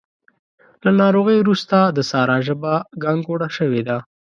[0.83, 3.97] له ناروغۍ روسته د سارا ژبه ګانګوړه شوې ده.